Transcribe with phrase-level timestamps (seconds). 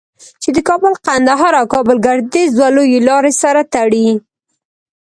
[0.41, 4.07] چې د کابل قندهار او کابل گردیز دوه لویې لارې سره تړي.